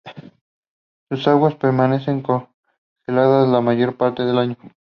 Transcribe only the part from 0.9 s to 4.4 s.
Sus aguas permanecen congeladas la mayor parte del